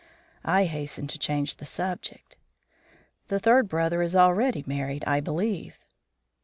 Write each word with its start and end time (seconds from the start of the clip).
I 0.43 0.65
hastened 0.65 1.11
to 1.11 1.19
change 1.19 1.57
the 1.57 1.65
subject. 1.65 2.35
"The 3.27 3.39
third 3.39 3.69
brother 3.69 4.01
is 4.01 4.15
already 4.15 4.63
married, 4.65 5.03
I 5.05 5.19
believe." 5.19 5.77